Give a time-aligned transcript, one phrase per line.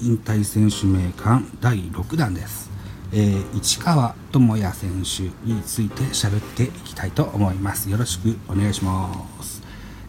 [0.00, 2.70] 引退選手名鑑第6弾です、
[3.12, 7.90] えー市川智也選手について喋っていきたいと思います。
[7.90, 9.10] よろしくお願いしま
[9.42, 9.62] す。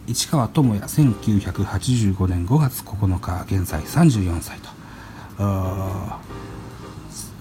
[0.06, 4.68] 市川智也1985年5月9日現在34歳と。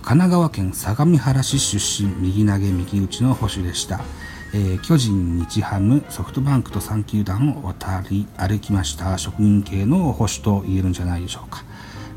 [0.02, 4.02] 神奈川県相模原市出身右投げ右打ちの保守でした、
[4.54, 11.64] えー巨人日ハムソフトバンクと3球団を渡り歩きました職人系の保守と言えるんじゃないでしょうか。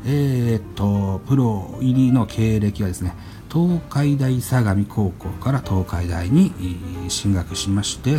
[0.05, 3.13] えーっとプロ入りの経歴はですね
[3.51, 6.51] 東海大相模高校から東海大に
[7.09, 8.17] 進学しまして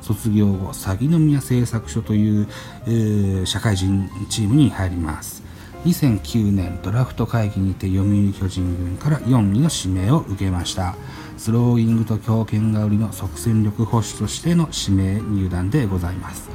[0.00, 2.48] 卒業後鷺宮製作所という、
[2.86, 5.42] えー社会人チームに入ります。
[5.84, 10.94] 2009年ドラフト会議にて読売巨人軍から4位の指名を受けました。
[11.36, 16.48] スローイングと強肩が売りの即戦力保守としての指名入団でございます。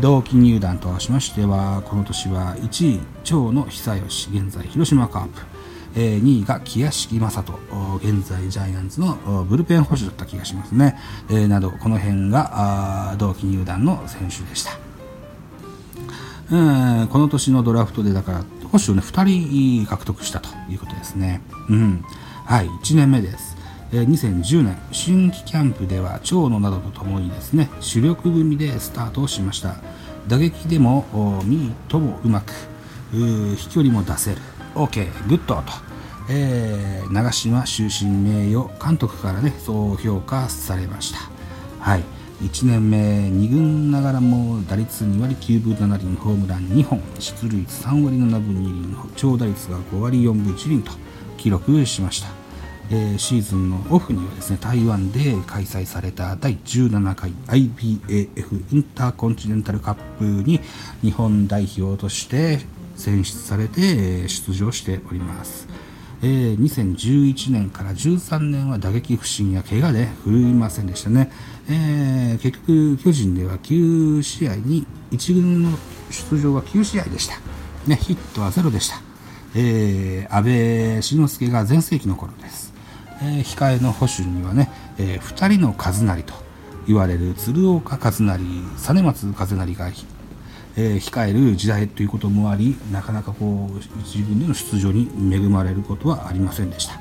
[0.00, 5.40] 同期入団としましてはこの年は1位長野久義現在広島カープ、
[6.00, 7.58] 2位が木屋敷正人。
[8.02, 10.98] 現在ジャイアンツのブルペン保守だった気がしますね、
[11.48, 14.72] などこの辺が同期入団の選手でした。
[16.48, 21.40] この年のドラフトでだから保守をね2人獲得したということですね。
[21.68, 22.04] うん、
[22.44, 23.45] はい1年目です。
[23.92, 29.76] えー2010年春季キャンプでは長野などとともにですね主力組でスタートしました。
[30.28, 32.52] 打撃でもおミートもうまく
[33.14, 34.40] う飛距離も出せる。
[34.74, 35.62] OK good と、
[36.28, 41.18] えー長嶋終身名誉監督からねそう評価されました。
[41.78, 42.02] はい。
[42.42, 50.92] 1年目2軍ながらも打率2割9分7厘ホームラン2本出塁3割7分2厘長打率が5割4分1厘と
[51.38, 52.28] 記録しました、
[52.90, 60.60] えシーズンのオフにはですね台湾で開催された第17回 IBAF インターコンチネンタルカップに
[61.02, 62.60] 日本代表として
[62.96, 65.68] 選出されて出場しております。
[66.22, 71.30] えー2011年から13年は打撃不振や怪我で振るいませんでしたね、
[71.68, 75.78] えー結局巨人では9試合に1軍の
[76.10, 77.36] 出場は9試合でした、
[77.86, 79.00] ね、ヒットはゼロでした、
[79.54, 82.72] えー安倍晋之助が全盛期の頃です、
[83.22, 86.34] えー控えの保守にはね、え2人の和成と
[86.86, 89.88] 言われる鶴岡和成実松和成が
[90.76, 97.00] えー控える時代ということもありなかなかこう一軍での出場に恵まれることはありませんでした。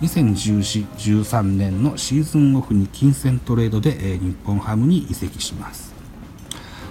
[0.00, 5.94] 2014-13年のシーズンオフに金銭トレードで、えー日本ハムに移籍します。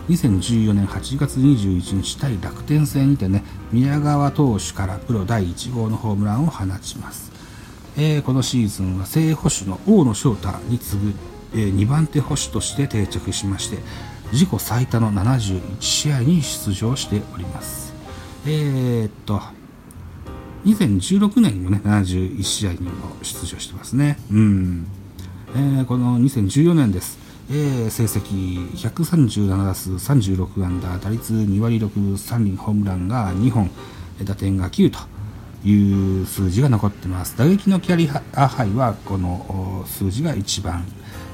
[0.09, 7.31] 2014年8月21日対楽天戦にてね宮川投手からプロ第1号のホームランを放ちます、
[7.97, 11.13] えーこのシーズンは正捕手の大野翔太に次ぐ、
[11.53, 13.77] え2番手捕手として定着しまして
[14.31, 17.93] 自己最多の71試合に出場しております。
[18.45, 19.41] えーっと
[20.65, 24.17] 2016年にもね71試合にも出場してますね。
[24.31, 24.87] うん、
[25.55, 27.19] えーこの2014年です。
[27.51, 33.69] えー成績137打数36安打打率2割6分3厘ホームランが2本
[34.23, 34.99] 打点が9と
[35.66, 37.38] いう数字が残ってます。
[37.38, 40.85] 打撃のキャリアハイはこの数字が一番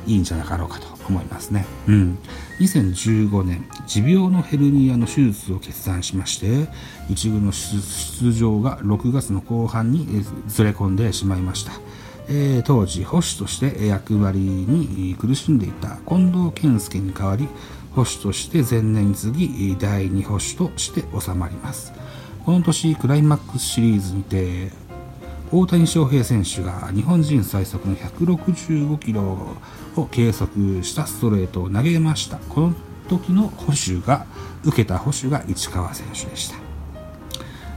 [0.06, 2.18] いいんじゃなかろうかと思いますね、うん、
[2.60, 6.70] 2015年持病のヘルニアの手術を決断しまして
[7.10, 11.74] 一軍の出場が6月の後半にずれ込んでしまいました。
[12.32, 17.48] えー当時保守として役割に苦しんでいた近藤健介に代わり
[17.96, 21.92] 保守として前年に次ぎ第2保守として収まります。
[22.50, 24.72] この年クライマックスシリーズにて
[25.52, 29.22] 大谷翔平選手が日本人最速の165キロ
[29.96, 32.38] を計測したストレートを投げました。
[32.38, 32.74] この
[33.08, 34.26] 時の保守が
[34.66, 36.56] 受けた保守が市川選手でした。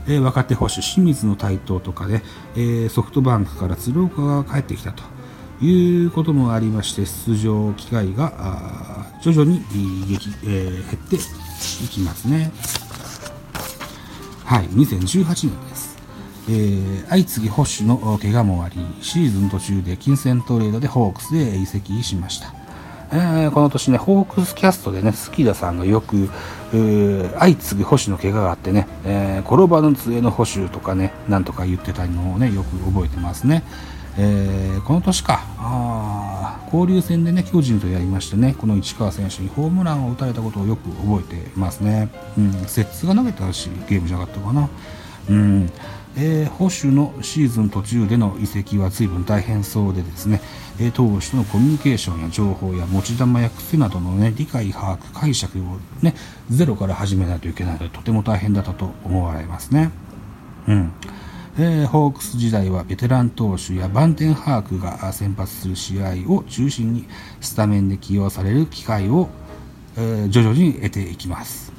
[0.07, 2.23] えー若手捕手清水の台頭とかで、
[2.55, 5.03] えーソフトバンクから鶴岡が帰ってきたと。
[5.61, 9.63] いうこともありまして出場機会が徐々に
[10.07, 11.19] 激、えー減ってい
[11.89, 12.51] きますね。
[14.53, 15.97] はい、2018年です。
[16.47, 22.53] えー相次ぎ保守の怪我もあり、シーズン途中で金銭トレードでホークスへ移籍しました。
[23.11, 26.29] えーこの年ね、ホークスキャストでね、スキダさんがよく、
[27.39, 33.63] 相次ぎ保守の怪我があってね、えー転ばぬ杖の保守とかね、なんとか言ってたのをね、よく覚えてますね。
[34.19, 36.12] えーこの年か、あ
[36.73, 42.09] 交流戦でね、巨人とやりましてね、この市川選手にホームランを打たれたことをよく覚えてますね。
[42.35, 44.69] うん、摂津が投げたし、ゲームじゃなかったかな。
[45.29, 45.71] うん
[46.15, 50.41] えー保守のシーズン途中での移籍は随分大変そうでですね、
[50.79, 56.15] えー投手とのコミュニケーションや情報や持ち球や癖などの、ね、理解把握解釈を、ね、
[56.49, 59.91] ゼロから始めないといけないのでとても大変だったと思われますね。
[60.67, 60.91] うん
[61.55, 67.05] えー、ホークス時代はベテラン投手やバンテンハークが先発する試合を中心に
[67.41, 69.29] スタメンで起用される機会を、
[69.95, 71.71] えー、徐々に得ていきます。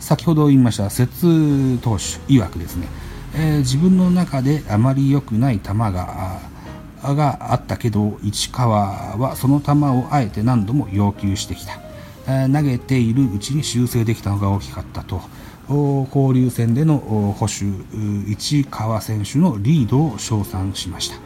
[0.00, 2.88] 先ほど言いました節投手曰くですね、
[3.36, 6.40] えー、自分の中であまり良くない球が
[7.02, 11.74] があったけど市川はその球をあえて何度も要求してきた、
[12.26, 15.20] えー、投げているうちに修正できたのが大きかったと。
[15.68, 17.84] 交流戦での保守
[18.28, 21.16] 市川選手のリードを称賛しました。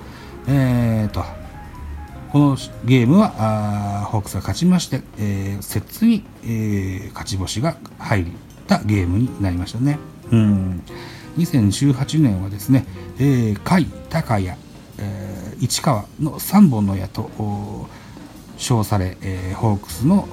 [0.49, 1.25] えーと、
[2.31, 8.27] このゲームはホークスが勝ちまして、えー、セッツに、えー、勝ち星が入っ
[8.67, 9.99] たゲームになりましたね。
[10.31, 10.83] うん
[11.39, 12.87] 2018年はですね、
[13.19, 14.49] えー、甲斐、高谷、
[14.99, 17.31] えー、市川の3本の矢と
[18.57, 20.27] 称され、えー、ホークスの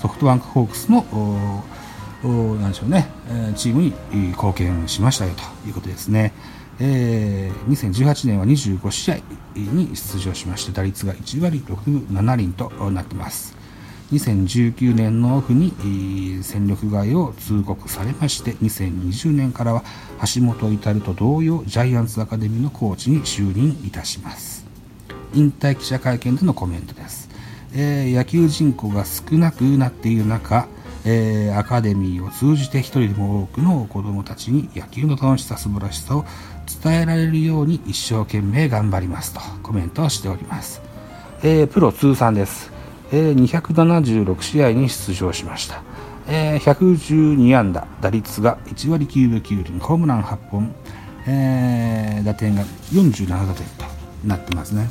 [0.00, 1.04] ソフトバンクホークスの
[2.28, 3.08] なんでしょうね、
[3.56, 6.32] チームに貢献しましたよということですね。
[6.80, 9.16] えー、2018年は25試合
[9.54, 13.56] に出場しまして打率が1割6 7厘となっています。
[14.12, 15.72] 2019年のオフに
[16.42, 19.82] 戦力外を通告されまして2020年からは
[20.34, 24.66] 橋本至と同様ジャイアンツアカデミーのコーチに就任いたします。
[25.34, 27.30] 引退記者会見でのコメントです、
[27.74, 30.68] えー、野球人口が少なくなっている中
[31.04, 36.24] えー、アカデミーを通じて一人でも多くの子どもたちに野球の楽しさ素晴らしさを
[36.82, 40.80] 伝えられるように一生懸命頑張りますとコメントをしております、
[41.42, 42.70] えー、プロ通算です、
[43.12, 45.82] えー、276試合に出場しました、
[46.28, 50.74] えー、112安打打率が1割9分9厘ホームラン8本、
[51.26, 52.62] えー、打点が
[52.92, 53.84] 47打点と
[54.24, 54.88] なってますね。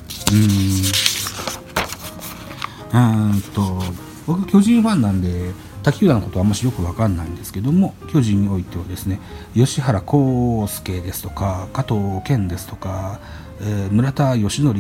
[2.94, 3.32] うん。
[3.32, 3.82] うんと
[4.28, 5.52] 僕巨人ファンなんで
[5.84, 9.20] 他球団のことはあんましよく分かんないんですけども巨人においてはですね
[9.54, 13.20] 吉原康介ですとか加藤健ですとか、
[13.62, 14.78] えー、村田義則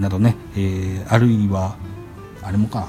[0.00, 1.76] などね、えー、あるいは
[2.42, 2.88] あれもか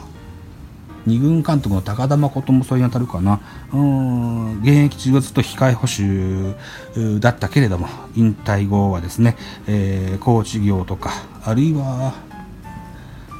[1.05, 3.41] 二軍監督の高田誠もそれに当たるかな。
[3.73, 9.35] うん現役中はずっと控え捕手だったけれども引退後はですね、
[9.67, 11.11] えー、コーチ業とか
[11.43, 12.13] あるいは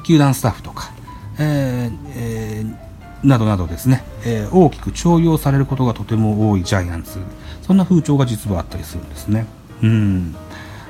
[0.04, 0.90] 球団スタッフとか、
[1.38, 2.92] えーえー
[3.22, 7.18] などなどですね、えー、大きく重用されることがとても多いジャイアンツ
[7.62, 9.46] そんな風潮が実はあったりするんですね。
[9.82, 10.34] うん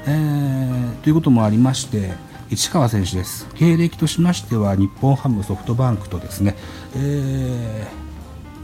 [0.07, 2.13] えー、ということもありまして
[2.51, 6.57] 市川選手です経歴としましては日本ハムソフトバンクとですね、
[6.95, 7.89] え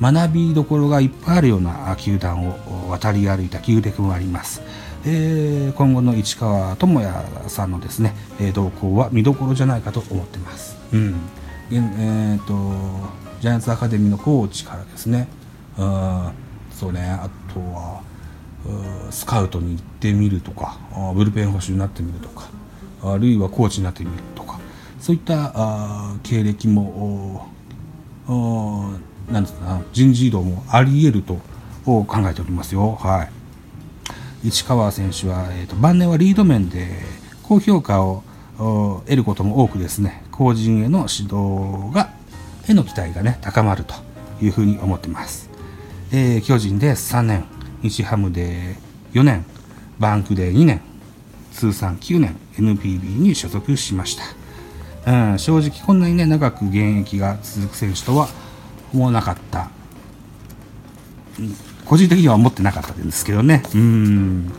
[0.00, 4.62] ー、学びどころがいっぱいあるような球団を渡り歩いた旧暦もあります。
[5.06, 10.76] えー、今後の市川智也さんのですね、えー、動向は見どころじゃないかと思ってます。
[10.92, 11.14] うん
[11.70, 15.28] えーとジャイアンツアカデミーのコーチからですね。
[15.78, 16.32] うん
[16.72, 17.00] そうね。
[17.10, 18.02] あとは
[19.10, 20.78] スカウトに行ってみるとか
[21.14, 22.48] ブルペン捕手になってみるとか
[23.02, 24.58] あるいはコーチになってみるとか
[25.00, 27.48] そういったあ経歴も
[29.30, 31.38] なんですか人事異動もあり得ると
[31.84, 32.96] 考えておりますよ。
[33.00, 33.28] は
[34.42, 36.88] い、市川選手は、えーと、晩年はリード面で
[37.42, 38.22] 高評価を
[38.58, 40.22] 得ることも多くですね。
[40.32, 42.10] 後人への指導が
[42.68, 43.94] への期待がね高まると
[44.40, 45.50] いうふうに思ってます、
[46.12, 47.44] えー、巨人で3年
[47.82, 48.76] 日ハムで
[49.12, 49.44] 4年
[49.98, 50.80] バンクで2年
[51.52, 54.16] 通算9年 NPB に所属しまし
[55.04, 58.28] た、うん、正直こんなにね長く現役が続く選手とは
[58.92, 59.70] 思わなかった、
[61.84, 63.62] 個人的には思ってなかったんですけどね。
[63.74, 64.52] うん、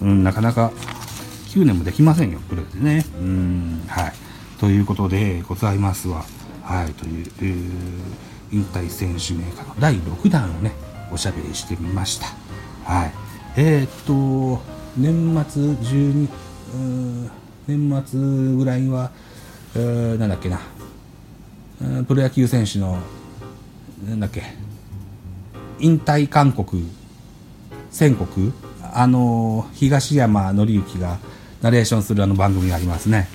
[0.00, 0.72] うん、なかなか
[1.48, 3.04] 9年もできませんよプロでね。
[3.20, 4.12] うんはい。
[4.58, 6.24] ということでございますわ。
[6.64, 7.60] はい、という、えー、
[8.50, 10.72] 引退選手名家の第6弾をね、
[11.12, 12.26] おしゃべりしてみました。
[12.84, 13.12] はい。
[13.56, 14.62] えー、っと、
[14.96, 16.28] 年末12、
[17.68, 19.10] 年末ぐらいは、
[19.74, 20.60] なんだっけな、
[22.06, 22.98] プロ野球選手の、
[24.08, 24.42] なんだっけ、
[25.80, 26.78] 引退勧告
[27.90, 28.52] 宣告？
[28.96, 31.18] あの東山紀之が
[31.62, 33.28] ナレーションするあの番組がありますね。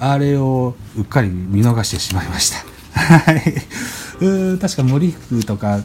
[0.00, 2.73] あれをうっかり見逃してしまいました。
[3.04, 4.58] はい。
[4.58, 5.80] 確か森福とか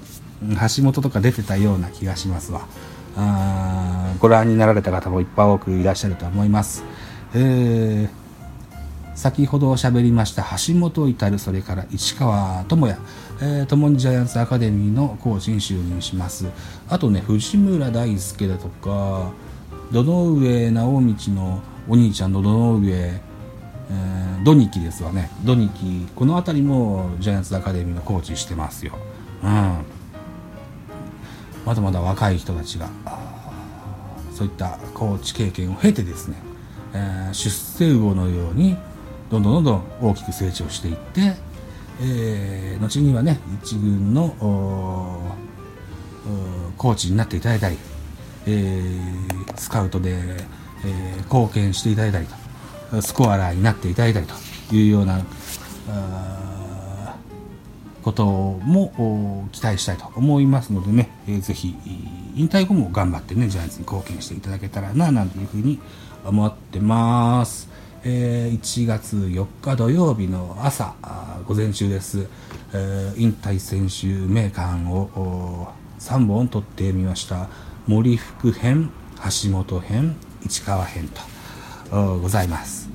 [0.77, 2.67] 橋本とか出てたような気がしますわ。
[3.17, 6.83] あご覧になられた方もいっぱい多くいらっしゃると思います。
[7.33, 8.09] えー、
[9.15, 12.99] 先ほど喋りました橋本至それから市川智也、
[13.41, 16.47] えー、共にジャイアンツアカデミーのコーチに就任します
[16.87, 19.31] あとね藤村大輔だとか
[19.91, 23.21] 堂上直道のお兄ちゃんの堂上
[23.91, 25.29] えー、ドニキですわね。
[25.43, 26.07] ドニキ。
[26.15, 28.93] この辺りもジャイアンツアカデミーのコーチしてますよ、
[29.43, 29.49] うん、
[31.65, 32.89] まだまだ若い人たちが
[34.33, 36.37] そういったコーチ経験を経てですね、
[36.93, 38.77] えー、出世魚のように
[39.29, 41.35] どんどんどんどん大きく成長していって、
[42.01, 44.35] えー、後にはね一軍の
[46.77, 47.77] コーチになっていただいたり、
[48.47, 52.35] えー、スカウトで、えー、貢献していただいたりと
[53.01, 55.21] スコアラーになっていただいたりというような
[58.01, 61.75] ことも期待したいと思いますのでね、えー、ぜひ
[62.35, 65.79] 引退後も頑張ってねジャイアンツに貢献していただけたらななんていうふうに
[66.25, 67.69] 思ってます。
[68.03, 70.95] えー、1月4日土曜日の朝
[71.45, 72.27] 午前中です、
[72.73, 75.67] えー、引退選手名鑑を
[75.99, 77.49] 3本取ってみました。
[77.87, 78.91] 森福編
[79.43, 80.15] 橋本編
[80.47, 81.38] 市川編と。
[81.91, 82.89] ございます、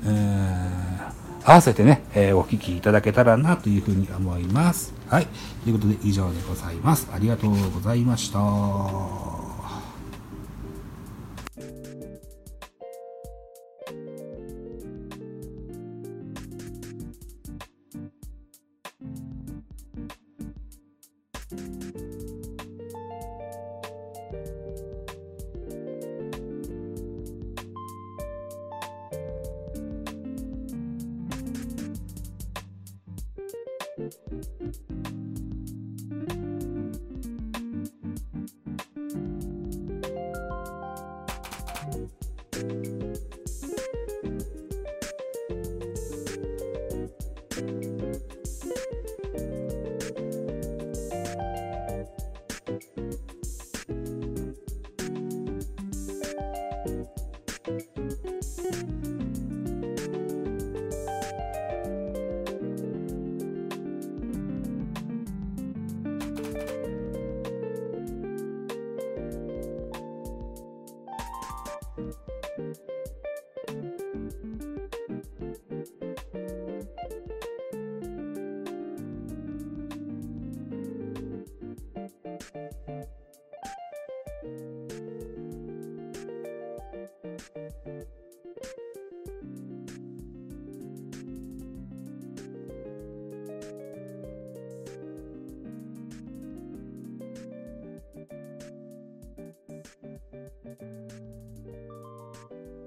[1.43, 4.93] 合わせてね、えー、お聞きいただけたらなというふうに思います。
[5.09, 5.27] はい。
[5.63, 7.07] ということで以上でございます。
[7.13, 9.34] ありがとうございました。